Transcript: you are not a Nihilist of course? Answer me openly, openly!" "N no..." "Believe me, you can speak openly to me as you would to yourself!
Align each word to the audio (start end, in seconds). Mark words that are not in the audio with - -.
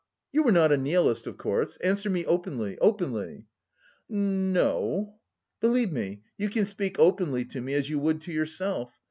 you 0.31 0.43
are 0.47 0.51
not 0.51 0.71
a 0.71 0.77
Nihilist 0.77 1.27
of 1.27 1.37
course? 1.37 1.77
Answer 1.77 2.09
me 2.09 2.25
openly, 2.25 2.75
openly!" 2.79 3.45
"N 4.09 4.51
no..." 4.51 5.19
"Believe 5.59 5.91
me, 5.91 6.23
you 6.39 6.49
can 6.49 6.65
speak 6.65 6.95
openly 6.97 7.45
to 7.45 7.61
me 7.61 7.75
as 7.75 7.87
you 7.87 7.99
would 7.99 8.19
to 8.21 8.31
yourself! 8.33 8.97